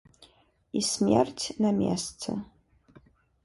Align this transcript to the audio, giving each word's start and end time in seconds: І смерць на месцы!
І 0.79 0.83
смерць 0.91 1.45
на 1.67 1.71
месцы! 1.81 2.29